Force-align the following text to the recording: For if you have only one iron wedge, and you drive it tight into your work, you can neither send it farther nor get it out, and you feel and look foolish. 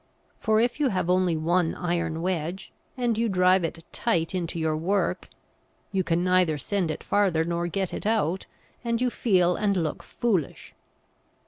For 0.39 0.59
if 0.59 0.79
you 0.79 0.87
have 0.89 1.11
only 1.11 1.37
one 1.37 1.75
iron 1.75 2.23
wedge, 2.23 2.71
and 2.97 3.15
you 3.19 3.29
drive 3.29 3.63
it 3.63 3.85
tight 3.91 4.33
into 4.33 4.57
your 4.57 4.75
work, 4.75 5.29
you 5.91 6.03
can 6.03 6.23
neither 6.23 6.57
send 6.57 6.89
it 6.89 7.03
farther 7.03 7.43
nor 7.43 7.67
get 7.67 7.93
it 7.93 8.07
out, 8.07 8.47
and 8.83 8.99
you 8.99 9.11
feel 9.11 9.55
and 9.55 9.77
look 9.77 10.01
foolish. 10.01 10.73